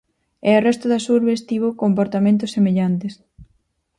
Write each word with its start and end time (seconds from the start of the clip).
E 0.47 0.51
o 0.57 0.63
resto 0.67 0.85
das 0.89 1.05
urbes 1.17 1.45
tivo 1.49 1.77
comportamentos 1.83 2.53
semellantes. 2.55 3.13